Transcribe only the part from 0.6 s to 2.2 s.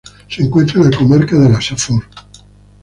en la comarca de la Safor.